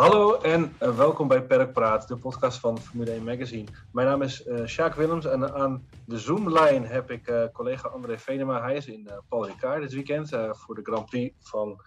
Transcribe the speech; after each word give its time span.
Hallo 0.00 0.34
en 0.34 0.76
uh, 0.82 0.96
welkom 0.96 1.28
bij 1.28 1.42
Perkpraat, 1.42 2.08
de 2.08 2.16
podcast 2.16 2.58
van 2.58 2.78
Formule 2.78 3.10
1 3.10 3.24
Magazine. 3.24 3.68
Mijn 3.92 4.06
naam 4.06 4.22
is 4.22 4.46
uh, 4.46 4.66
Sjaak 4.66 4.94
Willems 4.94 5.24
en 5.24 5.54
aan 5.54 5.88
de 6.06 6.18
Zoom-line 6.18 6.86
heb 6.86 7.10
ik 7.10 7.28
uh, 7.28 7.44
collega 7.52 7.88
André 7.88 8.18
Venema. 8.18 8.62
Hij 8.62 8.76
is 8.76 8.86
in 8.86 9.10
Paul 9.28 9.46
Ricard 9.46 9.80
dit 9.80 9.92
weekend 9.92 10.28
voor 10.50 10.74
de 10.74 10.82
Grand 10.82 11.06
Prix 11.06 11.36
van 11.40 11.82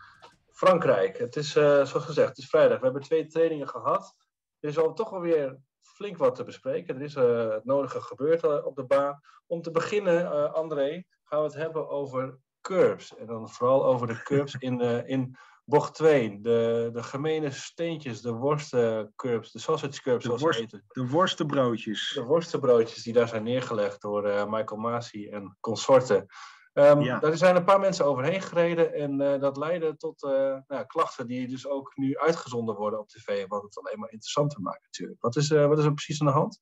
Frankrijk. 0.49 1.18
Het 1.18 1.36
is, 1.36 1.52
zoals 1.52 1.91
gezegd, 1.94 2.27
het 2.27 2.38
is 2.38 2.49
vrijdag. 2.49 2.77
We 2.77 2.84
hebben 2.84 3.02
twee 3.02 3.27
trainingen 3.27 3.70
gehad. 3.70 4.16
Er 4.59 4.70
is 4.70 4.77
al 4.77 4.94
toch 4.94 5.14
alweer 5.14 5.58
flink 5.81 6.17
wat 6.17 6.36
te 6.36 6.44
bespreken. 6.44 6.95
Er 6.95 7.02
is 7.02 7.16
het 7.16 7.66
nodige 7.66 8.02
gebeurd 8.02 8.64
op 8.64 8.75
de 8.75 8.86
baan. 8.86 9.20
Om 9.48 9.61
te 9.61 9.72
beginnen, 9.72 10.53
André, 10.53 11.03
gaan 11.23 11.39
we 11.39 11.45
het 11.45 11.55
hebben 11.55 11.89
over 11.89 12.38
curbs. 12.61 13.17
En 13.17 13.25
dan 13.25 13.50
vooral 13.50 13.86
over 13.86 14.08
de 14.08 14.23
curbs 14.23 14.55
in, 14.67 14.81
in 15.08 15.38
Bocht 15.66 15.94
2, 15.95 16.41
de, 16.41 16.90
de 16.94 17.03
gemene 17.03 17.52
steentjes, 17.52 18.22
de 18.22 18.31
worstencurbs, 18.31 19.52
de 19.52 19.59
sausage 19.59 20.02
curbs 20.02 20.26
zoals 20.26 20.41
worst, 20.41 20.59
eten. 20.59 20.84
De 20.88 21.08
worstenbroodjes. 21.08 22.12
De 22.13 22.23
worstenbroodjes 22.23 23.03
die 23.03 23.13
daar 23.13 23.27
zijn 23.27 23.44
neergelegd 23.44 24.02
door 24.02 24.27
uh, 24.27 24.45
Michael 24.45 24.80
Masi 24.81 25.27
en 25.30 25.58
consorten. 25.59 26.26
Um, 26.73 27.02
ja. 27.02 27.20
Daar 27.20 27.38
zijn 27.38 27.55
een 27.55 27.63
paar 27.63 27.80
mensen 27.80 28.05
overheen 28.05 28.41
gereden 28.41 28.94
en 28.94 29.22
uh, 29.22 29.40
dat 29.40 29.58
leidde 29.58 29.95
tot 29.95 30.23
uh, 30.23 30.58
nou, 30.68 30.86
klachten 30.86 31.27
die 31.27 31.48
dus 31.48 31.68
ook 31.68 31.91
nu 31.95 32.18
uitgezonden 32.18 32.76
worden 32.76 33.00
op 33.00 33.09
tv, 33.09 33.48
wat 33.48 33.64
het 33.64 33.77
alleen 33.77 34.00
maar 34.00 34.12
interessanter 34.12 34.61
maakt 34.61 34.84
natuurlijk. 34.84 35.22
Wat 35.22 35.36
is, 35.36 35.50
uh, 35.50 35.67
wat 35.67 35.80
is 35.80 35.86
er 35.86 35.94
precies 35.94 36.22
aan 36.22 36.28
de 36.28 36.34
hand? 36.34 36.59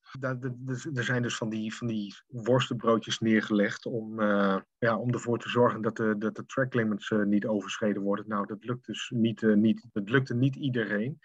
Er 0.94 1.04
zijn 1.04 1.22
dus 1.22 1.36
van 1.36 1.48
die, 1.48 1.74
van 1.74 1.86
die 1.86 2.14
worstenbroodjes 2.26 3.18
neergelegd 3.18 3.86
om, 3.86 4.20
ja, 4.78 4.96
om 4.98 5.12
ervoor 5.12 5.38
te 5.38 5.48
zorgen 5.48 5.82
dat 5.82 5.96
de, 5.96 6.18
dat 6.18 6.36
de 6.36 6.46
track 6.46 6.74
limits 6.74 7.10
niet 7.24 7.46
overschreden 7.46 8.02
worden. 8.02 8.28
Nou, 8.28 8.46
dat 8.46 8.64
lukt 8.64 8.86
dus 8.86 9.12
niet, 9.14 9.42
niet, 9.42 9.86
dat 9.92 10.08
lukte 10.08 10.34
niet 10.34 10.56
iedereen. 10.56 11.20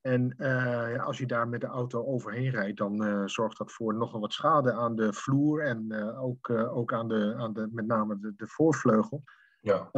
En 0.00 0.34
uh, 0.38 1.04
als 1.04 1.18
je 1.18 1.26
daar 1.26 1.48
met 1.48 1.60
de 1.60 1.66
auto 1.66 2.04
overheen 2.04 2.50
rijdt, 2.50 2.78
dan 2.78 3.04
uh, 3.04 3.22
zorgt 3.26 3.58
dat 3.58 3.72
voor 3.72 3.94
nogal 3.94 4.20
wat 4.20 4.32
schade 4.32 4.72
aan 4.72 4.96
de 4.96 5.12
vloer 5.12 5.62
en 5.62 5.86
uh, 5.88 6.22
ook, 6.22 6.50
ook 6.50 6.92
aan, 6.92 7.08
de, 7.08 7.34
aan 7.38 7.52
de, 7.52 7.68
met 7.72 7.86
name 7.86 8.18
de, 8.18 8.32
de 8.36 8.46
voorvleugel. 8.46 9.22
Ja. 9.62 9.88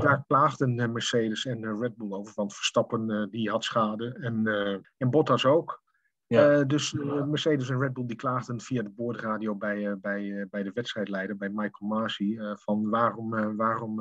daar 0.00 0.24
klaagden 0.26 0.92
Mercedes 0.92 1.44
en 1.44 1.80
Red 1.80 1.96
Bull 1.96 2.12
over, 2.12 2.32
want 2.34 2.54
Verstappen 2.54 3.30
die 3.30 3.50
had 3.50 3.64
schade 3.64 4.18
en, 4.20 4.46
en 4.96 5.10
Bottas 5.10 5.44
ook. 5.44 5.82
Ja. 6.26 6.64
dus 6.64 6.92
Mercedes 7.26 7.70
en 7.70 7.78
Red 7.78 7.92
Bull 7.92 8.06
die 8.06 8.16
klaagden 8.16 8.60
via 8.60 8.82
de 8.82 8.90
boordradio 8.90 9.54
bij, 9.54 9.98
bij, 9.98 10.46
bij 10.50 10.62
de 10.62 10.70
wedstrijdleider, 10.74 11.36
bij 11.36 11.48
Michael 11.48 11.90
Masi, 11.90 12.38
van 12.54 12.88
waarom, 12.90 13.56
waarom 13.56 14.00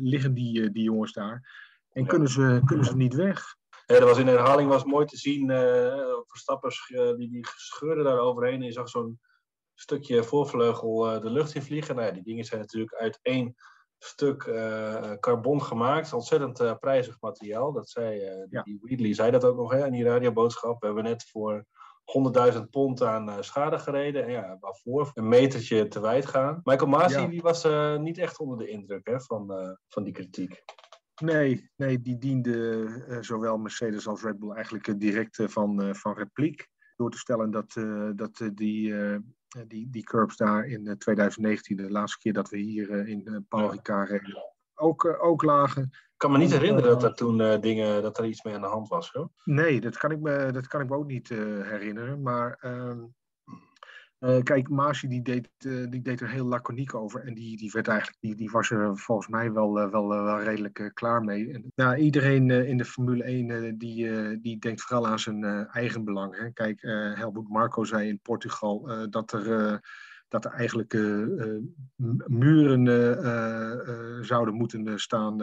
liggen 0.00 0.34
die, 0.34 0.70
die 0.70 0.82
jongens 0.82 1.12
daar 1.12 1.42
en 1.94 2.06
kunnen, 2.06 2.28
ze, 2.28 2.60
kunnen 2.64 2.84
ze 2.84 2.96
niet 2.96 3.14
weg? 3.14 3.56
Dat 3.86 4.02
was 4.02 4.18
in 4.18 4.26
herhaling 4.26 4.68
was 4.68 4.84
mooi 4.84 5.06
te 5.06 5.16
zien. 5.16 5.50
Uh, 5.50 6.04
Verstappen 6.26 6.70
uh, 6.88 7.16
die, 7.16 7.28
die 7.28 7.46
scheurde 7.56 8.02
daar 8.02 8.18
overheen. 8.18 8.60
En 8.60 8.66
je 8.66 8.72
zag 8.72 8.88
zo'n 8.88 9.20
stukje 9.74 10.24
voorvleugel 10.24 11.14
uh, 11.14 11.20
de 11.20 11.30
lucht 11.30 11.54
in 11.54 11.62
vliegen. 11.62 11.94
Nou 11.94 12.06
ja, 12.06 12.12
die 12.12 12.22
dingen 12.22 12.44
zijn 12.44 12.60
natuurlijk 12.60 12.94
uit 12.94 13.18
één 13.22 13.54
stuk 13.98 14.42
carbon 15.20 15.62
gemaakt. 15.62 16.12
Ontzettend 16.12 16.80
prijzig 16.80 17.20
materiaal. 17.20 17.72
Dat 17.72 17.88
zei, 17.88 18.20
ja. 18.50 18.62
die 18.62 18.78
Wheatley 18.82 19.14
zei 19.14 19.30
dat 19.30 19.44
ook 19.44 19.56
nog 19.56 19.72
hè, 19.72 19.86
in 19.86 19.92
die 19.92 20.04
radioboodschap. 20.04 20.80
We 20.80 20.86
hebben 20.86 21.04
net 21.04 21.28
voor 21.30 21.64
100.000 22.54 22.60
pond 22.70 23.02
aan 23.02 23.44
schade 23.44 23.78
gereden. 23.78 24.24
En 24.24 24.30
ja, 24.30 24.56
waarvoor 24.60 25.10
een 25.14 25.28
metertje 25.28 25.88
te 25.88 26.00
wijd 26.00 26.26
gaan. 26.26 26.60
Michael 26.64 26.90
Masi 26.90 27.20
ja. 27.20 27.26
die 27.26 27.42
was 27.42 27.66
niet 27.98 28.18
echt 28.18 28.38
onder 28.38 28.58
de 28.58 28.68
indruk 28.68 29.06
hè, 29.06 29.20
van, 29.20 29.76
van 29.88 30.02
die 30.02 30.12
kritiek. 30.12 30.64
Nee, 31.22 31.70
nee, 31.76 32.00
die 32.00 32.18
diende 32.18 32.86
uh, 33.08 33.18
zowel 33.20 33.58
Mercedes 33.58 34.06
als 34.06 34.22
Red 34.22 34.38
Bull 34.38 34.50
eigenlijk 34.50 34.86
uh, 34.86 34.94
direct 34.98 35.38
uh, 35.38 35.48
van, 35.48 35.94
van 35.96 36.14
repliek. 36.14 36.68
Door 36.96 37.10
te 37.10 37.18
stellen 37.18 37.50
dat, 37.50 37.72
dat 38.16 38.50
die, 38.54 38.94
die, 39.66 39.90
die 39.90 40.02
curbs 40.02 40.36
daar 40.36 40.66
in 40.66 40.98
2019, 40.98 41.76
de 41.76 41.90
laatste 41.90 42.18
keer 42.18 42.32
dat 42.32 42.48
we 42.48 42.58
hier 42.58 43.08
in 43.08 43.46
Paul 43.48 43.70
Ricard 43.70 44.10
reden, 44.10 44.54
ook, 44.74 45.04
ook 45.22 45.42
lagen. 45.42 45.82
Ik 45.82 46.14
kan 46.16 46.32
me 46.32 46.38
niet 46.38 46.52
herinneren 46.52 46.90
dat 46.90 47.02
er 47.02 47.14
toen 47.14 47.60
dingen, 47.60 48.02
dat 48.02 48.18
er 48.18 48.24
iets 48.24 48.42
mee 48.42 48.54
aan 48.54 48.60
de 48.60 48.66
hand 48.66 48.88
was. 48.88 49.10
Hoor. 49.10 49.30
Nee, 49.44 49.80
dat 49.80 49.96
kan 49.96 50.10
ik 50.10 50.20
me, 50.20 50.50
dat 50.52 50.66
kan 50.66 50.80
ik 50.80 50.88
me 50.88 50.96
ook 50.96 51.06
niet 51.06 51.28
herinneren. 51.28 52.22
Maar 52.22 52.56
ehm, 52.60 53.00
uh, 54.20 54.42
kijk, 54.42 54.68
Masi 54.68 55.08
die 55.08 55.22
deed, 55.22 55.48
uh, 55.66 55.90
die 55.90 56.02
deed 56.02 56.20
er 56.20 56.30
heel 56.30 56.46
laconiek 56.46 56.94
over. 56.94 57.20
En 57.20 57.34
die, 57.34 57.56
die, 57.56 57.70
werd 57.70 57.88
eigenlijk, 57.88 58.20
die, 58.20 58.34
die 58.34 58.50
was 58.50 58.70
er 58.70 58.98
volgens 58.98 59.28
mij 59.28 59.52
wel, 59.52 59.80
uh, 59.80 59.90
wel, 59.90 60.08
wel 60.08 60.42
redelijk 60.42 60.90
klaar 60.94 61.22
mee. 61.22 61.52
En, 61.52 61.72
nou, 61.74 61.96
iedereen 61.96 62.50
in 62.50 62.76
de 62.76 62.84
Formule 62.84 63.24
1 63.24 63.78
die, 63.78 64.40
die 64.40 64.58
denkt 64.58 64.82
vooral 64.82 65.06
aan 65.06 65.18
zijn 65.18 65.44
eigen 65.66 66.04
belang. 66.04 66.38
Hè. 66.38 66.50
Kijk, 66.50 66.80
Helmut 67.14 67.48
Marco 67.48 67.84
zei 67.84 68.08
in 68.08 68.20
Portugal 68.20 69.08
dat 69.10 69.32
er 69.32 69.80
dat 70.34 70.44
er 70.44 70.50
eigenlijk 70.50 70.92
uh, 70.92 71.58
muren 72.26 72.86
uh, 72.86 74.22
zouden 74.22 74.54
moeten 74.54 75.00
staan 75.00 75.36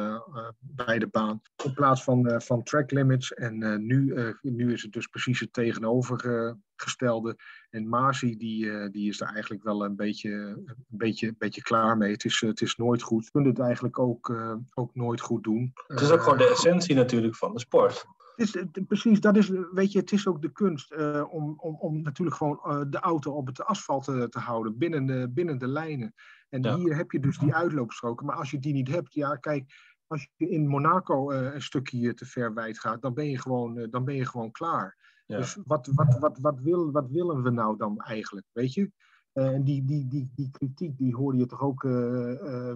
bij 0.59 0.99
de 0.99 1.07
baan. 1.07 1.41
In 1.63 1.73
plaats 1.73 2.03
van, 2.03 2.41
van 2.41 2.63
track 2.63 2.91
limits. 2.91 3.33
En 3.33 3.85
nu, 3.85 4.15
nu 4.41 4.73
is 4.73 4.81
het 4.81 4.91
dus 4.91 5.07
precies 5.07 5.39
het 5.39 5.53
tegenovergestelde. 5.53 7.35
En 7.69 7.89
Masi 7.89 8.37
die, 8.37 8.89
die 8.89 9.09
is 9.09 9.17
daar 9.17 9.33
eigenlijk 9.33 9.63
wel 9.63 9.85
een 9.85 9.95
beetje, 9.95 10.31
een 10.31 10.75
beetje, 10.87 11.27
een 11.27 11.35
beetje 11.37 11.61
klaar 11.61 11.97
mee. 11.97 12.11
Het 12.11 12.25
is, 12.25 12.39
het 12.39 12.61
is 12.61 12.75
nooit 12.75 13.01
goed. 13.01 13.25
Je 13.25 13.31
kunt 13.31 13.45
het 13.45 13.59
eigenlijk 13.59 13.99
ook, 13.99 14.33
ook 14.73 14.95
nooit 14.95 15.21
goed 15.21 15.43
doen. 15.43 15.73
Het 15.87 16.01
is 16.01 16.11
ook 16.11 16.21
gewoon 16.21 16.37
de 16.37 16.49
essentie 16.49 16.95
natuurlijk 16.95 17.35
van 17.35 17.53
de 17.53 17.59
sport 17.59 18.05
is, 18.41 18.57
precies, 18.87 19.19
dat 19.19 19.37
is, 19.37 19.49
weet 19.71 19.91
je, 19.91 19.99
het 19.99 20.11
is 20.11 20.27
ook 20.27 20.41
de 20.41 20.51
kunst 20.51 20.91
uh, 20.91 21.23
om, 21.29 21.53
om, 21.57 21.75
om 21.75 22.01
natuurlijk 22.01 22.37
gewoon 22.37 22.59
uh, 22.65 22.81
de 22.89 22.99
auto 22.99 23.31
op 23.31 23.47
het 23.47 23.63
asfalt 23.63 24.03
te, 24.03 24.27
te 24.29 24.39
houden, 24.39 24.77
binnen 24.77 25.05
de, 25.05 25.29
binnen 25.29 25.57
de 25.57 25.67
lijnen. 25.67 26.13
En 26.49 26.61
ja. 26.61 26.77
hier 26.77 26.95
heb 26.95 27.11
je 27.11 27.19
dus 27.19 27.37
die 27.37 27.55
uitloopstroken. 27.55 28.25
Maar 28.25 28.35
als 28.35 28.51
je 28.51 28.59
die 28.59 28.73
niet 28.73 28.87
hebt, 28.87 29.13
ja, 29.13 29.35
kijk, 29.35 29.73
als 30.07 30.29
je 30.35 30.49
in 30.49 30.67
Monaco 30.67 31.31
uh, 31.31 31.53
een 31.53 31.61
stukje 31.61 32.13
te 32.13 32.25
ver 32.25 32.53
wijd 32.53 32.79
gaat, 32.79 33.01
dan 33.01 33.13
ben 33.13 33.29
je 33.29 33.39
gewoon, 33.39 33.87
dan 33.89 34.05
ben 34.05 34.15
je 34.15 34.25
gewoon 34.25 34.51
klaar. 34.51 34.97
Ja. 35.25 35.37
Dus 35.37 35.57
wat, 35.65 35.89
wat, 35.93 36.19
wat, 36.19 36.39
wat, 36.39 36.59
wil, 36.59 36.91
wat 36.91 37.09
willen 37.09 37.43
we 37.43 37.49
nou 37.49 37.77
dan 37.77 37.99
eigenlijk, 37.99 38.47
weet 38.51 38.73
je? 38.73 38.91
En 39.33 39.63
die, 39.63 39.85
die, 39.85 40.07
die, 40.07 40.31
die 40.35 40.49
kritiek, 40.51 40.97
die 40.97 41.15
hoorde 41.15 41.37
je 41.37 41.45
toch 41.45 41.61
ook 41.61 41.83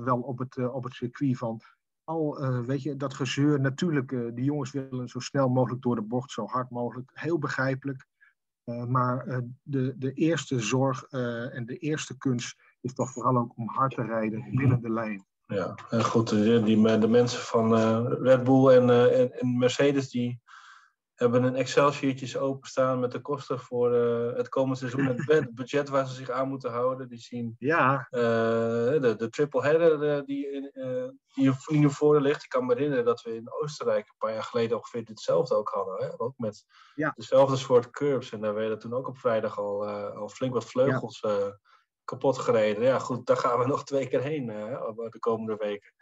wel 0.03 0.19
op 0.21 0.39
het, 0.39 0.69
op 0.71 0.83
het 0.83 0.93
circuit 0.93 1.37
van 1.37 1.61
al, 2.05 2.43
uh, 2.43 2.59
weet 2.59 2.81
je, 2.81 2.95
dat 2.95 3.13
gezeur. 3.13 3.59
Natuurlijk, 3.59 4.11
uh, 4.11 4.31
die 4.33 4.43
jongens 4.43 4.71
willen 4.71 5.09
zo 5.09 5.19
snel 5.19 5.49
mogelijk 5.49 5.81
door 5.81 5.95
de 5.95 6.01
bocht, 6.01 6.31
zo 6.31 6.45
hard 6.45 6.69
mogelijk. 6.69 7.11
Heel 7.13 7.39
begrijpelijk. 7.39 8.05
Uh, 8.65 8.85
maar 8.85 9.41
de, 9.61 9.95
de 9.97 10.13
eerste 10.13 10.59
zorg 10.59 11.03
en 11.03 11.65
de 11.65 11.77
eerste 11.77 12.17
kunst 12.17 12.55
is 12.81 12.93
toch 12.93 13.11
vooral 13.11 13.37
ook 13.37 13.57
om 13.57 13.67
hard 13.67 13.95
te 13.95 14.03
rijden 14.03 14.55
binnen 14.55 14.81
de 14.81 14.89
lijn. 14.89 15.25
Ja, 15.47 15.75
goed, 15.89 16.29
die, 16.29 16.99
de 16.99 17.07
mensen 17.07 17.39
van 17.39 17.75
Red 18.07 18.43
Bull 18.43 18.67
en, 18.67 18.89
en 19.39 19.57
Mercedes, 19.57 20.09
die 20.09 20.41
hebben 21.15 21.43
een 21.43 21.55
Excel-sheetjes 21.55 22.37
openstaan 22.37 22.99
met 22.99 23.11
de 23.11 23.21
kosten 23.21 23.59
voor 23.59 23.93
uh, 23.93 24.37
het 24.37 24.49
komende 24.49 24.75
seizoen. 24.75 25.05
Het 25.25 25.55
budget 25.55 25.89
waar 25.89 26.07
ze 26.07 26.13
zich 26.13 26.29
aan 26.29 26.47
moeten 26.47 26.71
houden. 26.71 27.07
Die 27.07 27.19
zien 27.19 27.55
ja. 27.59 28.07
Uh, 28.11 28.21
de, 28.21 29.13
de 29.17 29.29
triple 29.29 29.61
header 29.61 30.17
uh, 30.17 30.25
die, 30.25 30.71
die 31.33 31.53
nu 31.67 31.89
voor 31.89 32.21
ligt. 32.21 32.43
Ik 32.43 32.49
kan 32.49 32.65
me 32.65 32.73
herinneren 32.73 33.05
dat 33.05 33.21
we 33.21 33.35
in 33.35 33.51
Oostenrijk 33.51 34.07
een 34.07 34.15
paar 34.17 34.33
jaar 34.33 34.43
geleden 34.43 34.77
ongeveer 34.77 35.01
hetzelfde 35.05 35.55
ook 35.55 35.69
hadden. 35.69 36.03
Hè? 36.03 36.19
Ook 36.19 36.33
met 36.37 36.65
ja. 36.95 37.13
dezelfde 37.15 37.55
soort 37.55 37.89
curbs. 37.89 38.31
En 38.31 38.41
daar 38.41 38.53
werden 38.53 38.79
toen 38.79 38.93
ook 38.93 39.07
op 39.07 39.17
vrijdag 39.17 39.59
al, 39.59 39.87
al 39.89 40.29
flink 40.29 40.53
wat 40.53 40.65
vleugels 40.65 41.19
ja. 41.19 41.59
kapot 42.03 42.37
gereden. 42.37 42.83
Ja 42.83 42.99
goed, 42.99 43.25
daar 43.25 43.37
gaan 43.37 43.59
we 43.59 43.67
nog 43.67 43.83
twee 43.83 44.07
keer 44.07 44.21
heen 44.21 44.45
de 44.45 45.19
komende 45.19 45.55
weken. 45.55 45.93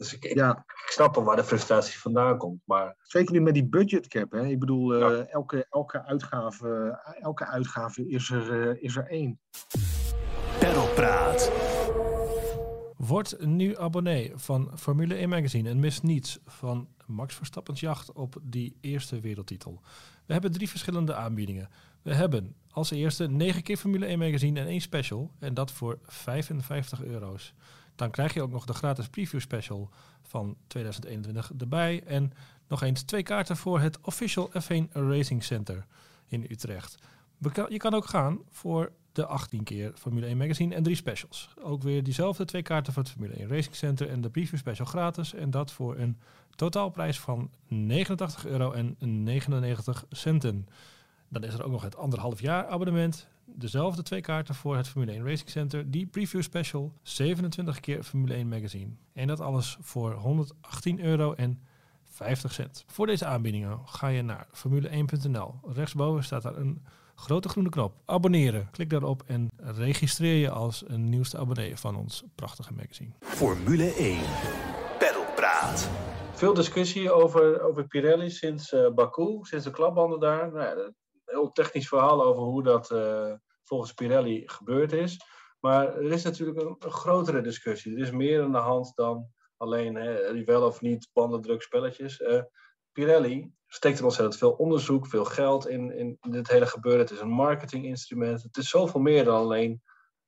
Dus 0.00 0.14
ik, 0.14 0.34
ja. 0.34 0.64
ik, 0.66 0.90
snap 0.90 1.14
wel 1.14 1.24
waar 1.24 1.36
de 1.36 1.44
frustratie 1.44 1.98
vandaan 1.98 2.36
komt. 2.36 2.60
Maar... 2.64 2.96
Zeker 3.02 3.32
nu 3.32 3.40
met 3.40 3.54
die 3.54 3.68
budgetcap. 3.68 4.32
Hè? 4.32 4.46
Ik 4.46 4.58
bedoel, 4.58 4.98
ja. 4.98 5.10
uh, 5.10 5.32
elke, 5.32 5.66
elke, 5.70 6.04
uitgave, 6.04 7.00
elke 7.20 7.46
uitgave 7.46 8.08
is 8.08 8.30
er, 8.30 8.68
uh, 8.68 8.82
is 8.82 8.96
er 8.96 9.06
één. 9.06 9.40
Perlpraat. 10.58 11.52
Word 12.96 13.44
nu 13.44 13.78
abonnee 13.78 14.32
van 14.34 14.70
Formule 14.78 15.14
1 15.14 15.28
Magazine 15.28 15.68
en 15.68 15.80
mis 15.80 16.00
niets 16.00 16.38
van 16.44 16.88
Max 17.06 17.34
Verstappen's 17.34 17.80
jacht 17.80 18.12
op 18.12 18.36
die 18.42 18.76
eerste 18.80 19.20
wereldtitel. 19.20 19.80
We 20.26 20.32
hebben 20.32 20.52
drie 20.52 20.68
verschillende 20.68 21.14
aanbiedingen. 21.14 21.68
We 22.02 22.14
hebben 22.14 22.54
als 22.70 22.90
eerste 22.90 23.28
9 23.28 23.62
keer 23.62 23.76
Formule 23.76 24.06
1 24.06 24.18
Magazine 24.18 24.60
en 24.60 24.66
één 24.66 24.80
special. 24.80 25.30
En 25.38 25.54
dat 25.54 25.70
voor 25.70 25.98
55 26.02 27.02
euro's. 27.02 27.54
Dan 28.00 28.10
krijg 28.10 28.34
je 28.34 28.42
ook 28.42 28.50
nog 28.50 28.64
de 28.64 28.72
gratis 28.72 29.08
preview 29.08 29.40
special 29.40 29.90
van 30.22 30.56
2021 30.66 31.52
erbij. 31.58 32.02
En 32.06 32.32
nog 32.68 32.82
eens 32.82 33.02
twee 33.02 33.22
kaarten 33.22 33.56
voor 33.56 33.80
het 33.80 33.98
Official 34.00 34.50
F1 34.50 34.92
Racing 34.92 35.44
Center 35.44 35.86
in 36.26 36.46
Utrecht. 36.48 36.94
Je 37.68 37.76
kan 37.76 37.94
ook 37.94 38.06
gaan 38.06 38.38
voor 38.50 38.92
de 39.12 39.26
18 39.26 39.64
keer 39.64 39.92
Formule 39.94 40.26
1 40.26 40.36
Magazine 40.36 40.74
en 40.74 40.82
drie 40.82 40.96
specials. 40.96 41.48
Ook 41.62 41.82
weer 41.82 42.02
diezelfde 42.02 42.44
twee 42.44 42.62
kaarten 42.62 42.92
voor 42.92 43.02
het 43.02 43.12
Formule 43.12 43.34
1 43.34 43.48
Racing 43.48 43.74
Center 43.74 44.08
en 44.08 44.20
de 44.20 44.30
preview 44.30 44.58
special 44.58 44.86
gratis. 44.86 45.34
En 45.34 45.50
dat 45.50 45.72
voor 45.72 45.96
een 45.96 46.18
Totaalprijs 46.54 47.20
van 47.20 47.50
89 47.68 48.46
euro 48.46 48.72
en 48.72 48.96
99 48.98 50.04
centen. 50.10 50.68
Dan 51.32 51.44
is 51.44 51.54
er 51.54 51.64
ook 51.64 51.70
nog 51.70 51.82
het 51.82 51.96
anderhalf 51.96 52.40
jaar 52.40 52.66
abonnement. 52.66 53.26
Dezelfde 53.44 54.02
twee 54.02 54.20
kaarten 54.20 54.54
voor 54.54 54.76
het 54.76 54.88
Formule 54.88 55.12
1 55.12 55.24
Racing 55.24 55.50
Center. 55.50 55.90
Die 55.90 56.06
preview 56.06 56.42
special. 56.42 56.92
27 57.02 57.80
keer 57.80 58.02
Formule 58.02 58.34
1 58.34 58.48
magazine. 58.48 58.90
En 59.12 59.26
dat 59.26 59.40
alles 59.40 59.76
voor 59.80 60.12
118 60.12 61.00
euro 61.00 61.32
en 61.32 61.60
50 62.04 62.52
cent. 62.52 62.84
Voor 62.86 63.06
deze 63.06 63.24
aanbiedingen 63.24 63.80
ga 63.84 64.08
je 64.08 64.22
naar 64.22 64.46
formule1.nl. 64.46 65.54
Rechtsboven 65.72 66.24
staat 66.24 66.42
daar 66.42 66.56
een 66.56 66.82
grote 67.14 67.48
groene 67.48 67.68
knop. 67.68 67.94
Abonneren. 68.04 68.68
Klik 68.70 68.90
daarop 68.90 69.22
en 69.26 69.48
registreer 69.56 70.36
je 70.36 70.50
als 70.50 70.84
een 70.86 71.08
nieuwste 71.08 71.38
abonnee 71.38 71.76
van 71.76 71.96
ons 71.96 72.24
prachtige 72.34 72.72
magazine. 72.72 73.10
Formule 73.20 73.94
1. 73.94 74.18
Pedalpraat. 74.98 75.90
Veel 76.32 76.54
discussie 76.54 77.12
over, 77.12 77.62
over 77.62 77.86
Pirelli 77.86 78.30
sinds 78.30 78.72
uh, 78.72 78.90
Baku, 78.94 79.38
sinds 79.42 79.64
de 79.64 79.70
klapbanden 79.70 80.20
daar. 80.20 80.52
Nou, 80.52 80.92
heel 81.30 81.52
technisch 81.52 81.88
verhaal 81.88 82.24
over 82.24 82.42
hoe 82.42 82.62
dat 82.62 82.90
uh, 82.90 83.32
volgens 83.62 83.92
Pirelli 83.92 84.42
gebeurd 84.46 84.92
is. 84.92 85.20
Maar 85.60 85.96
er 85.96 86.12
is 86.12 86.22
natuurlijk 86.22 86.58
een, 86.58 86.90
grotere 86.90 87.40
discussie. 87.40 87.94
Er 87.94 88.02
is 88.02 88.10
meer 88.10 88.42
aan 88.42 88.52
de 88.52 88.58
hand 88.58 88.92
dan 88.94 89.28
alleen 89.56 89.94
hè, 89.94 90.44
wel 90.44 90.66
of 90.66 90.80
niet 90.80 91.10
bandendruk 91.12 91.62
spelletjes. 91.62 92.20
Uh, 92.20 92.42
Pirelli 92.92 93.52
steekt 93.66 93.98
er 93.98 94.04
ontzettend 94.04 94.36
veel 94.36 94.52
onderzoek, 94.52 95.06
veel 95.06 95.24
geld 95.24 95.68
in, 95.68 95.96
in 95.96 96.18
dit 96.20 96.48
hele 96.48 96.66
gebeuren. 96.66 97.00
Het 97.00 97.10
is 97.10 97.20
een 97.20 97.30
marketinginstrument. 97.30 98.42
Het 98.42 98.56
is 98.56 98.68
zoveel 98.68 99.00
meer 99.00 99.24
dan 99.24 99.36
alleen 99.36 99.82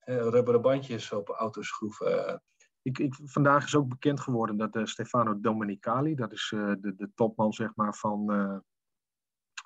uh, 0.05 0.17
rubberen 0.17 0.63
bandjes 0.63 1.13
op 1.13 1.29
auto's 1.29 1.69
schroeven. 1.69 2.43
Ik, 2.83 2.99
ik, 2.99 3.15
vandaag 3.25 3.65
is 3.65 3.75
ook 3.75 3.89
bekend 3.89 4.21
geworden 4.21 4.57
dat 4.57 4.77
uh, 4.77 4.85
Stefano 4.85 5.41
Domenicali, 5.41 6.15
dat 6.15 6.33
is 6.33 6.47
de, 6.51 6.95
de, 6.97 7.11
topman 7.15 7.53
zeg 7.53 7.75
maar, 7.75 7.95
van, 7.95 8.31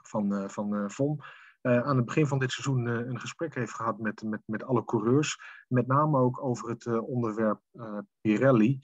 van, 0.09 0.51
van 0.51 0.91
VOM, 0.91 1.21
aan 1.63 1.97
het 1.97 2.05
begin 2.05 2.27
van 2.27 2.39
dit 2.39 2.53
seizoen 2.53 2.87
een 2.87 3.21
gesprek 3.21 3.55
heeft 3.55 3.75
gehad 3.75 3.99
met, 3.99 4.23
met, 4.23 4.41
met 4.45 4.65
alle 4.65 4.85
coureurs. 4.85 5.39
Met 5.69 5.87
name 5.87 6.19
ook 6.19 6.45
over 6.45 6.69
het 6.69 6.87
onderwerp 6.87 7.61
Pirelli. 8.21 8.79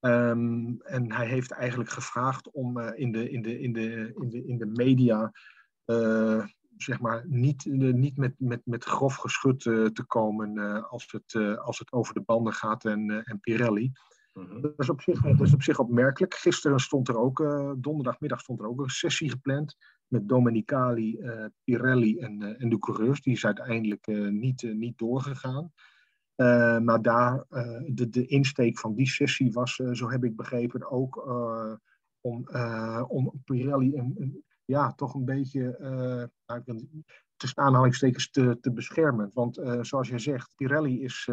Um, 0.00 0.80
en 0.80 1.12
hij 1.12 1.26
heeft 1.26 1.50
eigenlijk 1.50 1.90
gevraagd 1.90 2.50
om 2.50 2.78
in, 2.78 3.12
de, 3.12 3.30
in, 3.30 3.42
de, 3.42 3.60
in, 3.60 3.72
de, 3.72 4.12
in, 4.16 4.28
de, 4.28 4.46
in 4.46 4.58
de 4.58 4.66
media 4.66 5.32
zeg 6.76 7.00
maar, 7.00 7.24
niet, 7.26 7.64
niet 7.64 8.16
met, 8.16 8.34
met, 8.38 8.60
met 8.64 8.84
grof 8.84 9.14
geschut 9.14 9.60
te 9.60 10.04
komen 10.06 10.88
als, 10.88 11.06
het, 11.10 11.58
als 11.58 11.78
het 11.78 11.92
over 11.92 12.14
de 12.14 12.22
banden 12.22 12.52
gaat 12.52 12.84
en, 12.84 13.24
en 13.24 13.40
Pirelli. 13.40 13.92
Mm-hmm. 14.32 14.60
dat, 14.60 14.72
is 14.76 14.88
op 14.88 15.00
zich, 15.00 15.20
dat 15.20 15.40
is 15.40 15.54
op 15.54 15.62
zich 15.62 15.78
opmerkelijk. 15.78 16.34
Gisteren 16.34 16.80
stond 16.80 17.08
er 17.08 17.18
ook, 17.18 17.38
donderdagmiddag 17.78 18.40
stond 18.40 18.60
er 18.60 18.68
ook 18.68 18.80
een 18.80 18.88
sessie 18.88 19.30
gepland 19.30 19.76
met 20.08 20.28
Domenicali, 20.28 21.20
Pirelli 21.64 22.18
en, 22.18 22.58
en 22.58 22.68
de 22.68 22.78
coureurs. 22.78 23.22
Die 23.22 23.32
is 23.32 23.46
uiteindelijk 23.46 24.06
niet, 24.30 24.62
niet 24.62 24.98
doorgegaan. 24.98 25.72
maar 26.84 27.02
daar, 27.02 27.44
de, 27.86 28.08
de 28.08 28.26
insteek 28.26 28.78
van 28.78 28.94
die 28.94 29.08
sessie 29.08 29.52
was, 29.52 29.74
zo 29.74 30.10
heb 30.10 30.24
ik 30.24 30.36
begrepen, 30.36 30.90
ook 30.90 31.26
om, 32.20 32.48
om 33.08 33.32
Pirelli 33.44 33.96
een, 33.96 34.44
ja, 34.64 34.92
toch 34.92 35.14
een 35.14 35.24
beetje 35.24 35.78
tussen 37.36 37.62
aanhalingstekens 37.62 38.30
te, 38.30 38.58
te 38.60 38.72
beschermen. 38.72 39.30
Want 39.34 39.60
zoals 39.80 40.08
je 40.08 40.18
zegt, 40.18 40.52
Pirelli 40.56 41.02
is, 41.02 41.28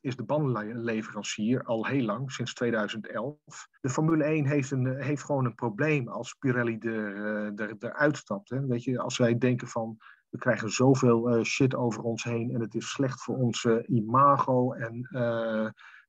is 0.00 0.16
de 0.16 0.24
bandenleverancier 0.24 1.62
al 1.62 1.86
heel 1.86 2.04
lang, 2.04 2.32
sinds 2.32 2.54
2011. 2.54 3.36
De 3.80 3.88
Formule 3.88 4.24
1 4.24 4.46
heeft, 4.46 4.70
een, 4.70 5.02
heeft 5.02 5.24
gewoon 5.24 5.44
een 5.44 5.54
probleem 5.54 6.08
als 6.08 6.34
Pirelli 6.34 6.78
er, 6.78 7.52
er, 7.54 7.76
eruit 7.78 8.16
stapt. 8.16 8.50
Hè. 8.50 8.66
Weet 8.66 8.84
je, 8.84 8.98
als 8.98 9.18
wij 9.18 9.38
denken 9.38 9.68
van 9.68 9.96
we 10.28 10.38
krijgen 10.38 10.70
zoveel 10.70 11.44
shit 11.44 11.74
over 11.74 12.02
ons 12.02 12.24
heen 12.24 12.50
en 12.50 12.60
het 12.60 12.74
is 12.74 12.90
slecht 12.90 13.22
voor 13.22 13.36
ons 13.36 13.66
imago 13.86 14.72
en 14.72 15.08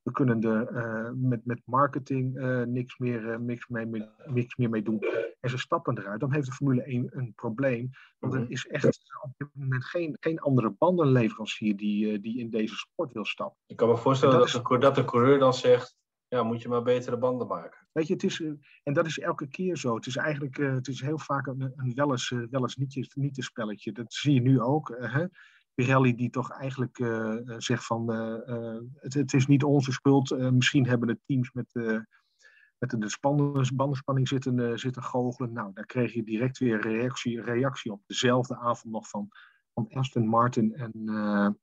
we 0.03 0.11
kunnen 0.11 0.41
er 0.43 0.71
uh, 0.71 1.11
met, 1.13 1.45
met 1.45 1.61
marketing 1.65 2.37
uh, 2.37 2.61
niks, 2.61 2.97
meer, 2.97 3.23
uh, 3.23 3.37
niks, 3.37 3.67
mee, 3.67 4.05
niks 4.25 4.55
meer 4.55 4.69
mee 4.69 4.81
doen. 4.81 4.99
En 5.39 5.49
ze 5.49 5.57
stappen 5.57 5.97
eruit. 5.97 6.19
Dan 6.19 6.33
heeft 6.33 6.45
de 6.45 6.51
Formule 6.51 6.83
1 6.83 7.09
een 7.11 7.33
probleem. 7.35 7.89
Want 8.19 8.33
er 8.33 8.45
is 8.47 8.67
echt 8.67 8.85
op 9.23 9.31
dit 9.37 9.47
moment 9.53 9.85
geen, 9.85 10.17
geen 10.19 10.39
andere 10.39 10.69
bandenleverancier 10.69 11.77
die, 11.77 12.19
die 12.19 12.39
in 12.39 12.49
deze 12.49 12.75
sport 12.75 13.11
wil 13.11 13.25
stappen. 13.25 13.57
Ik 13.65 13.75
kan 13.75 13.89
me 13.89 13.97
voorstellen 13.97 14.39
dat, 14.39 14.51
dat, 14.51 14.65
de, 14.67 14.77
dat 14.77 14.95
de 14.95 15.05
coureur 15.05 15.39
dan 15.39 15.53
zegt. 15.53 15.95
Ja, 16.27 16.43
moet 16.43 16.61
je 16.61 16.67
maar 16.67 16.83
betere 16.83 17.17
banden 17.17 17.47
maken. 17.47 17.87
Weet 17.91 18.07
je, 18.07 18.13
het 18.13 18.23
is, 18.23 18.43
en 18.83 18.93
dat 18.93 19.05
is 19.05 19.19
elke 19.19 19.47
keer 19.47 19.77
zo. 19.77 19.95
Het 19.95 20.05
is 20.05 20.15
eigenlijk 20.15 20.57
het 20.57 20.87
is 20.87 21.01
heel 21.01 21.19
vaak 21.19 21.47
een, 21.47 21.73
een 21.75 21.91
wel 21.95 22.11
eens, 22.11 22.29
wel 22.29 22.61
eens 22.61 22.75
niet, 22.75 23.11
niet 23.15 23.37
een 23.37 23.43
spelletje. 23.43 23.91
Dat 23.91 24.13
zie 24.13 24.33
je 24.33 24.41
nu 24.41 24.61
ook. 24.61 24.95
Hè? 24.99 25.25
Pirelli 25.81 26.15
die 26.15 26.29
toch 26.29 26.51
eigenlijk 26.51 26.99
uh, 26.99 27.35
zegt 27.57 27.85
van 27.85 28.11
uh, 28.11 28.77
het, 28.95 29.13
het, 29.13 29.33
is 29.33 29.47
niet 29.47 29.63
onze 29.63 29.91
schuld. 29.91 30.51
misschien 30.51 30.87
hebben 30.87 31.07
de 31.07 31.19
teams 31.25 31.51
met, 31.51 31.73
met 32.77 32.89
de 32.89 33.67
bandenspanning 33.75 34.27
zitten, 34.27 34.79
zitten 34.79 35.03
goochelen. 35.03 35.53
Nou, 35.53 35.73
daar 35.73 35.85
kreeg 35.85 36.13
je 36.13 36.23
direct 36.23 36.57
weer 36.57 36.81
reactie, 36.81 37.41
reactie 37.41 37.91
op. 37.91 38.01
Dezelfde 38.05 38.57
avond 38.57 38.93
nog 38.93 39.09
van, 39.09 39.27
van 39.73 39.89
Aston 39.89 40.27
Martin 40.27 40.75
en, 40.75 40.91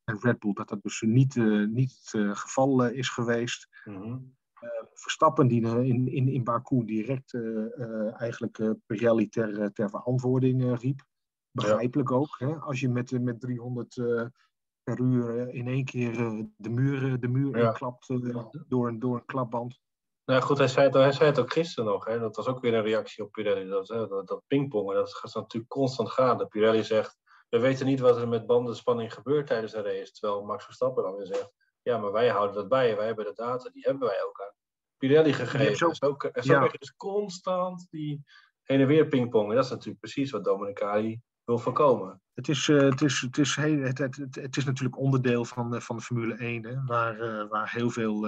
en 0.04 0.18
Red 0.20 0.38
Bull. 0.38 0.52
Dat 0.52 0.68
dat 0.68 0.82
dus 0.82 1.00
niet, 1.00 1.36
niet 1.70 2.08
het 2.10 2.38
geval 2.38 2.86
is 2.86 3.08
geweest. 3.08 3.68
Mm-hmm. 3.84 4.36
Verstappen 4.92 5.48
die 5.48 5.62
in, 5.62 6.08
in, 6.08 6.28
in 6.28 6.44
Baku 6.44 6.84
direct 6.84 7.38
eigenlijk 8.12 8.74
Pirelli 8.86 9.28
ter, 9.28 9.72
ter 9.72 9.90
verantwoording 9.90 10.78
riep. 10.80 11.06
Begrijpelijk 11.50 12.12
ook. 12.12 12.38
Hè? 12.38 12.54
Als 12.54 12.80
je 12.80 12.88
met, 12.88 13.20
met 13.20 13.40
300 13.40 13.96
uh, 13.96 14.20
eh, 14.20 14.26
per 14.82 15.00
uur 15.00 15.38
eh, 15.38 15.54
in 15.54 15.68
één 15.68 15.84
keer 15.84 16.18
uh, 16.18 16.44
de 16.56 16.70
muur, 16.70 17.20
de 17.20 17.28
muur 17.28 17.58
ja. 17.58 17.66
inklapt 17.66 18.06
door, 18.68 18.88
een, 18.88 18.98
door 18.98 19.16
een 19.16 19.24
klapband. 19.24 19.80
Nou 20.24 20.42
goed, 20.42 20.58
hij 20.58 20.68
zei, 20.68 20.86
het, 20.86 20.94
hij 20.94 21.12
zei 21.12 21.28
het 21.30 21.38
ook 21.38 21.52
gisteren 21.52 21.90
nog. 21.90 22.04
Hè? 22.04 22.18
Dat 22.18 22.36
was 22.36 22.46
ook 22.46 22.60
weer 22.60 22.74
een 22.74 22.82
reactie 22.82 23.24
op 23.24 23.32
Pirelli. 23.32 23.68
Dat, 23.68 23.86
dat, 23.86 24.28
dat 24.28 24.42
pingpongen, 24.46 24.94
dat 24.94 25.14
gaat 25.14 25.34
natuurlijk 25.34 25.72
constant 25.72 26.10
gaan. 26.10 26.48
Pirelli 26.48 26.84
zegt, 26.84 27.18
we 27.48 27.58
weten 27.58 27.86
niet 27.86 28.00
wat 28.00 28.16
er 28.16 28.28
met 28.28 28.46
bandenspanning 28.46 29.14
gebeurt 29.14 29.46
tijdens 29.46 29.72
de 29.72 29.82
race. 29.82 30.12
Terwijl 30.12 30.44
Max 30.44 30.64
Verstappen 30.64 31.02
dan 31.02 31.16
weer 31.16 31.26
zegt, 31.26 31.52
ja, 31.82 31.98
maar 31.98 32.12
wij 32.12 32.28
houden 32.28 32.54
dat 32.54 32.68
bij. 32.68 32.96
Wij 32.96 33.06
hebben 33.06 33.24
de 33.24 33.32
data, 33.34 33.70
die 33.70 33.82
hebben 33.82 34.08
wij 34.08 34.24
ook 34.24 34.40
aan 34.40 34.54
Pirelli 34.96 35.32
gegeven. 35.32 35.76
Zo, 35.76 35.92
zo, 35.92 36.16
zo 36.18 36.52
ja. 36.52 36.72
is 36.78 36.96
constant 36.96 37.86
die 37.90 38.24
heen 38.62 38.80
en 38.80 38.86
weer 38.86 39.06
pingpongen. 39.06 39.54
Dat 39.54 39.64
is 39.64 39.70
natuurlijk 39.70 40.00
precies 40.00 40.30
wat 40.30 40.44
Dominicali 40.44 41.20
wil 41.48 41.58
voorkomen. 41.58 42.20
Het 42.34 42.48
is, 42.48 42.68
uh, 42.68 42.80
het, 42.80 43.02
is, 43.02 43.20
het, 43.20 43.38
is 43.38 43.56
heel, 43.56 43.80
het, 43.80 43.98
het, 43.98 44.16
het, 44.16 44.34
het, 44.34 44.56
is 44.56 44.64
natuurlijk 44.64 44.98
onderdeel 44.98 45.44
van, 45.44 45.74
uh, 45.74 45.80
van 45.80 45.96
de 45.96 46.02
Formule 46.02 46.34
1, 46.34 46.64
hè, 46.64 46.84
waar, 46.84 47.20
uh, 47.20 47.48
waar 47.48 47.70
heel 47.72 47.90
veel 47.90 48.26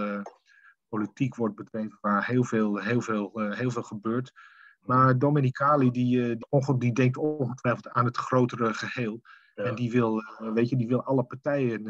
politiek 0.88 1.34
wordt 1.34 1.54
bedreven, 1.54 1.98
waar 2.00 2.26
heel 2.26 2.44
veel, 2.44 2.76
heel 2.76 3.00
veel, 3.00 3.30
heel 3.34 3.70
veel 3.70 3.82
gebeurt. 3.82 4.32
Maar 4.80 5.18
Domenicali 5.18 5.90
die, 5.90 6.38
die 6.78 6.92
denkt 6.92 7.16
ongetwijfeld 7.16 7.88
aan 7.88 8.04
het 8.04 8.16
grotere 8.16 8.74
geheel. 8.74 9.20
Ja. 9.54 9.64
En 9.64 9.74
die 9.74 9.90
wil, 9.90 10.22
weet 10.54 10.68
je, 10.68 10.76
die 10.76 10.88
wil 10.88 11.02
alle 11.02 11.24
partijen 11.24 11.84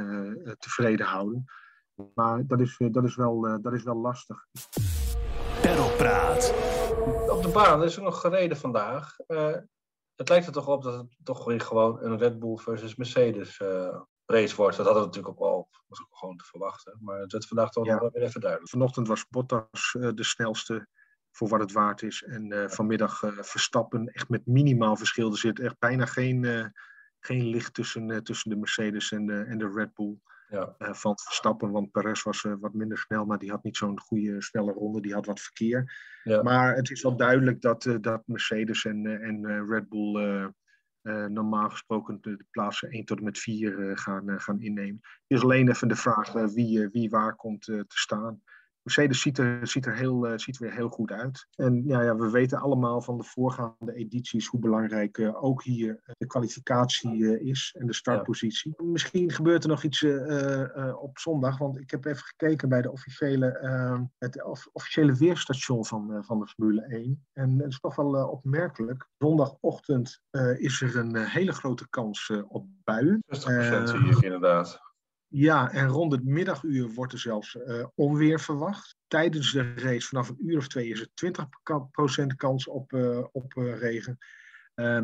tevreden 0.59 1.07
houden. 1.07 1.45
Maar 2.15 2.47
dat 2.47 2.61
is, 2.61 2.77
dat 2.91 3.05
is, 3.05 3.17
wel, 3.17 3.61
dat 3.63 3.73
is 3.73 3.83
wel 3.83 3.97
lastig. 3.97 4.47
Perlpraat. 5.61 6.55
Op 7.29 7.43
de 7.43 7.51
baan 7.53 7.83
is 7.83 7.97
er 7.97 8.03
nog 8.03 8.21
gereden 8.21 8.57
vandaag 8.57 9.17
het 10.21 10.29
lijkt 10.29 10.47
er 10.47 10.53
toch 10.53 10.69
op 10.69 10.83
dat 10.83 10.95
het 10.95 11.17
toch 11.23 11.45
weer 11.45 11.61
gewoon 11.61 12.03
een 12.03 12.19
Red 12.19 12.39
Bull 12.39 12.57
versus 12.57 12.95
Mercedes 12.95 13.61
uh, 13.61 14.01
race 14.27 14.57
wordt. 14.57 14.77
Dat 14.77 14.87
hadden 14.87 15.03
we 15.03 15.09
natuurlijk 15.09 15.41
ook 15.41 15.49
al 15.49 15.69
was 15.87 16.01
ook 16.01 16.17
gewoon 16.17 16.37
te 16.37 16.45
verwachten. 16.45 16.99
Maar 17.01 17.21
het 17.21 17.33
werd 17.33 17.47
vandaag 17.47 17.71
toch 17.71 17.87
ja. 17.87 17.99
weer 17.99 18.23
even 18.23 18.41
duidelijk. 18.41 18.71
Vanochtend 18.71 19.09
was 19.09 19.29
Bottas 19.29 19.95
uh, 19.99 20.11
de 20.15 20.25
snelste 20.25 20.87
voor 21.31 21.49
wat 21.49 21.61
het 21.61 21.73
waard 21.73 22.03
is. 22.03 22.23
En 22.23 22.53
uh, 22.53 22.69
vanmiddag 22.69 23.19
Verstappen 23.41 24.07
echt 24.07 24.29
met 24.29 24.47
minimaal 24.47 24.97
verschil. 24.97 25.31
Er 25.31 25.39
zit 25.39 25.61
echt 25.61 25.79
bijna 25.79 26.07
geen, 26.07 26.73
geen 27.21 27.45
licht 27.45 27.75
tussen, 27.75 28.25
tussen 28.25 28.51
de 28.51 28.57
Mercedes 28.57 29.13
en 29.13 29.27
de, 29.27 29.45
en 29.45 29.59
de 29.59 29.73
Red 29.75 29.95
Bull. 29.95 30.17
Ja. 30.51 30.75
Uh, 30.79 30.93
van 30.93 31.19
Verstappen, 31.19 31.71
want 31.71 31.91
Perez 31.91 32.23
was 32.23 32.45
uh, 32.45 32.55
wat 32.61 32.75
minder 32.75 32.99
snel, 32.99 33.25
maar 33.25 33.39
die 33.39 33.51
had 33.51 33.63
niet 33.63 33.77
zo'n 33.77 34.01
goede 34.01 34.43
snelle 34.43 34.73
ronde, 34.73 35.01
die 35.01 35.15
had 35.15 35.27
wat 35.27 35.41
verkeer. 35.41 35.93
Ja. 36.25 36.43
Maar 36.43 36.75
het 36.75 36.91
is 36.91 37.03
wel 37.03 37.17
duidelijk 37.17 37.61
dat, 37.61 37.85
uh, 37.85 37.97
dat 38.01 38.23
Mercedes 38.27 38.85
en, 38.85 39.23
en 39.23 39.67
Red 39.67 39.89
Bull 39.89 40.53
normaal 41.29 41.71
gesproken 41.71 42.19
de, 42.21 42.37
de, 42.37 42.45
plaatsen 42.51 42.91
1 42.91 43.05
tot 43.05 43.19
en 43.19 43.25
met 43.25 43.39
4 43.39 43.99
gaan, 43.99 44.41
gaan 44.41 44.61
innemen. 44.61 44.99
Het 45.03 45.39
is 45.39 45.43
alleen 45.43 45.69
even 45.69 45.89
de 45.89 45.97
vraag 45.97 46.33
wie, 46.33 46.89
wie 46.89 47.11
waar 47.11 47.37
komt 47.37 47.63
te 47.63 47.85
staan. 47.87 48.43
Mercedes 48.91 49.21
ziet 49.21 49.39
er, 49.39 49.67
ziet 49.67 49.87
er 49.87 49.97
heel, 49.97 50.27
uh, 50.27 50.39
ziet 50.39 50.59
weer 50.59 50.73
heel 50.73 50.89
goed 50.89 51.11
uit. 51.11 51.47
En 51.57 51.83
ja, 51.87 52.03
ja, 52.03 52.17
we 52.17 52.31
weten 52.31 52.59
allemaal 52.59 53.01
van 53.01 53.17
de 53.17 53.25
voorgaande 53.25 53.95
edities 53.95 54.47
hoe 54.47 54.61
belangrijk 54.61 55.19
uh, 55.19 55.45
ook 55.45 55.63
hier 55.63 56.15
de 56.19 56.27
kwalificatie 56.27 57.17
uh, 57.17 57.49
is 57.49 57.75
en 57.79 57.87
de 57.87 57.93
startpositie. 57.93 58.75
Ja. 58.77 58.85
Misschien 58.85 59.31
gebeurt 59.31 59.63
er 59.63 59.69
nog 59.69 59.83
iets 59.83 60.05
op 61.01 61.19
zondag, 61.19 61.59
want 61.59 61.79
ik 61.79 61.91
heb 61.91 62.05
even 62.05 62.23
gekeken 62.23 62.69
bij 62.69 62.83
de 62.83 62.91
officiële, 62.91 64.09
het 64.19 64.45
officiële 64.73 65.15
weerstation 65.15 65.85
van, 65.85 66.25
van 66.25 66.39
de 66.39 66.47
Formule 66.47 66.83
1. 66.83 67.27
En 67.33 67.59
het 67.59 67.73
is 67.73 67.81
toch 67.81 67.97
wel 67.97 68.29
opmerkelijk. 68.29 69.09
Zondagochtend 69.19 70.21
is 70.57 70.81
er 70.81 70.97
een 70.97 71.17
hele 71.17 71.53
grote 71.53 71.89
kans 71.89 72.33
op 72.49 72.67
buien. 72.85 73.25
60% 73.27 73.39
zie 73.85 74.11
ik 74.11 74.21
inderdaad. 74.21 74.90
Ja, 75.33 75.73
en 75.73 75.89
rond 75.89 76.13
het 76.13 76.25
middaguur 76.25 76.89
wordt 76.89 77.13
er 77.13 77.19
zelfs 77.19 77.55
uh, 77.55 77.87
onweer 77.95 78.41
verwacht. 78.41 78.97
Tijdens 79.07 79.53
de 79.53 79.75
race 79.75 80.07
vanaf 80.07 80.29
een 80.29 80.49
uur 80.49 80.57
of 80.57 80.69
twee 80.69 80.89
is 80.89 81.01
er 81.01 81.33
20% 82.23 82.27
kans 82.37 82.69
op, 82.69 82.93
uh, 82.93 83.25
op 83.33 83.55
uh, 83.55 83.79
regen. 83.79 84.19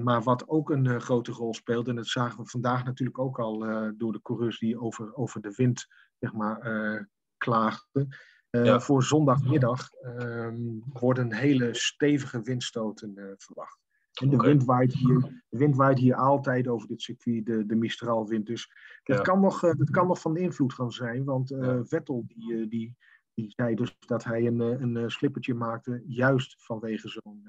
maar 0.03 0.23
wat 0.23 0.49
ook 0.49 0.71
een 0.71 1.01
grote 1.01 1.33
rol 1.33 1.55
speelt, 1.55 1.89
en 1.89 1.97
dat 1.97 2.07
zagen 2.07 2.43
we 2.43 2.49
vandaag 2.49 2.85
natuurlijk 2.85 3.19
ook 3.19 3.39
al 3.39 3.59
door 3.97 4.13
de 4.13 4.23
coureurs 4.23 4.59
die 4.59 4.81
over, 4.81 5.15
over 5.15 5.41
de 5.41 5.53
wind 5.57 5.87
zeg 6.19 6.33
maar, 6.33 7.09
klaagden. 7.37 8.09
Ja. 8.51 8.81
Voor 8.81 9.03
zondagmiddag 9.03 9.93
ehm, 9.93 10.59
worden 10.93 11.33
hele 11.33 11.75
stevige 11.75 12.43
windstoten 12.43 13.35
verwacht. 13.39 13.86
En 14.21 14.29
de, 14.29 14.37
wind 14.37 14.65
waait 14.65 14.93
hier, 14.93 15.21
de 15.49 15.59
wind 15.59 15.77
waait 15.77 15.99
hier 15.99 16.15
altijd 16.15 16.69
over 16.69 16.89
dit 16.89 17.03
circuit, 17.03 17.47
de, 17.47 17.67
de 17.67 17.75
Mistraalwind. 17.75 18.47
Dus 18.47 18.73
dat, 19.03 19.21
kan 19.21 19.41
nog, 19.41 19.63
uh, 19.65 19.75
dat 19.75 19.91
kan 19.91 20.07
nog 20.07 20.21
van 20.21 20.37
invloed 20.37 20.75
gaan 20.75 20.93
zijn. 20.93 21.25
Want 21.25 21.51
uh, 21.51 21.81
Vettel 21.83 22.25
die, 22.27 22.53
uh, 22.53 22.69
die, 22.69 22.97
die 23.35 23.53
zei 23.57 23.75
dus 23.75 23.97
dat 23.99 24.25
hij 24.25 24.47
een, 24.47 24.61
een 24.61 25.11
slippertje 25.11 25.55
maakte, 25.55 26.03
juist 26.07 26.65
vanwege 26.65 27.09
zo'n 27.09 27.49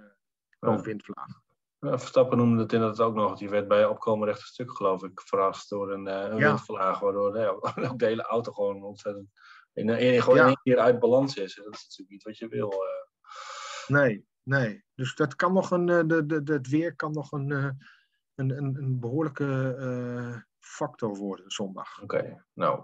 ja. 0.59 0.81
windvlaag. 0.81 1.41
Verstappen 1.79 2.38
noemde 2.38 2.62
het 2.62 2.74
inderdaad 2.74 3.00
ook 3.00 3.15
nog. 3.15 3.38
Die 3.38 3.50
werd 3.50 3.67
bij 3.67 3.86
opkomen 3.86 4.27
recht 4.27 4.39
een 4.39 4.45
stuk, 4.45 4.71
geloof 4.71 5.03
ik, 5.03 5.21
verrast 5.21 5.69
door 5.69 5.91
een, 5.91 6.05
een 6.05 6.38
ja. 6.38 6.47
windvlaag. 6.47 7.00
Waardoor 7.00 7.36
ook 7.36 8.00
de 8.00 8.05
hele 8.05 8.24
auto 8.24 8.51
gewoon 8.51 8.83
ontzettend 8.83 9.29
in, 9.74 9.89
in, 9.89 10.21
gewoon 10.21 10.38
in 10.38 10.45
één 10.45 10.62
keer 10.63 10.79
uit 10.79 11.00
balans 11.00 11.36
is. 11.36 11.57
En 11.57 11.63
dat 11.63 11.74
is 11.74 11.81
natuurlijk 11.81 12.09
niet 12.09 12.24
wat 12.24 12.38
je 12.38 12.47
wil. 12.47 12.74
Nee, 13.88 14.25
Nee, 14.48 14.84
dus 14.96 15.16
dat 15.16 15.36
kan 15.36 15.54
nog 15.54 15.72
een, 15.72 15.89
eh, 15.89 16.04
de, 16.06 16.25
de, 16.44 16.54
het 16.54 16.70
weer 16.70 16.96
kan 16.96 17.12
nog 17.12 17.32
een, 17.32 17.51
eh, 17.51 17.70
een, 18.36 18.58
een, 18.58 19.00
behoorlijke 19.00 19.77
uh, 19.80 20.38
factor 20.60 21.16
worden 21.16 21.51
zondag. 21.51 22.01
Oké, 22.01 22.46
nou, 22.54 22.84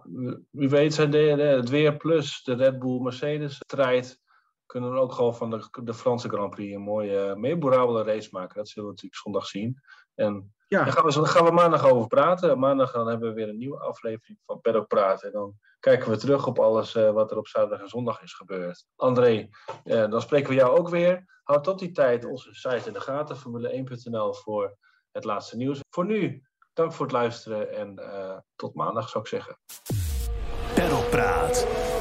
wie 0.50 0.70
weet 0.70 0.98
het 0.98 1.70
weer 1.70 1.98
plus 1.98 2.44
de 2.44 2.54
Red 2.54 2.80
Bull 2.80 3.02
Mercedes 3.02 3.56
strijd 3.56 4.22
kunnen 4.66 4.92
we 4.92 5.00
ook 5.00 5.14
gewoon 5.14 5.36
van 5.36 5.50
de, 5.50 5.68
de 5.84 5.94
Franse 5.94 6.30
Grand 6.30 6.50
Prix 6.50 6.76
een 6.76 6.82
mooie, 6.82 7.36
memorabele 7.36 8.04
race 8.04 8.30
maken. 8.32 8.56
Dat 8.56 8.68
zullen 8.68 8.90
we 8.90 8.96
natuurlijk 8.96 9.22
zondag 9.22 9.46
zien. 9.46 9.82
En 10.16 10.54
ja. 10.74 10.84
daar, 10.84 10.94
gaan 10.94 11.06
we, 11.06 11.14
daar 11.14 11.28
gaan 11.28 11.46
we 11.46 11.52
maandag 11.52 11.86
over 11.86 12.08
praten. 12.08 12.60
Maandag 12.60 12.92
dan 12.92 13.08
hebben 13.08 13.30
we 13.30 13.36
weer 13.36 13.50
een 13.50 13.58
nieuwe 13.58 13.80
aflevering 13.80 14.40
van 14.46 14.62
Paddock 14.62 14.88
Praten. 14.88 15.28
En 15.28 15.34
dan 15.34 15.54
kijken 15.80 16.10
we 16.10 16.18
terug 16.18 16.48
op 16.48 16.60
alles 16.60 16.96
uh, 16.96 17.12
wat 17.12 17.32
er 17.32 17.38
op 17.38 17.48
zaterdag 17.48 17.80
en 17.80 17.88
zondag 17.88 18.22
is 18.22 18.34
gebeurd. 18.34 18.86
André, 18.96 19.50
uh, 19.84 20.10
dan 20.10 20.22
spreken 20.22 20.50
we 20.50 20.56
jou 20.56 20.78
ook 20.78 20.90
weer. 20.90 21.42
Houd 21.44 21.64
tot 21.64 21.80
die 21.80 21.92
tijd 21.92 22.26
onze 22.26 22.54
site 22.54 22.88
in 22.88 22.94
de 22.94 23.02
gaten, 23.02 23.38
formule1.nl 23.38 24.34
voor 24.34 24.78
het 25.12 25.24
laatste 25.24 25.58
nieuws. 25.58 25.80
Voor 25.90 26.06
nu, 26.06 26.44
dank 26.74 26.94
voor 26.94 27.06
het 27.06 27.16
luisteren 27.16 27.74
en 27.74 28.00
uh, 28.00 28.38
tot 28.56 28.76
maandag 28.76 29.10
zou 29.10 29.24
ik 29.24 29.30
zeggen. 29.30 29.58
Paddock 30.76 31.10
Praat. 31.10 31.93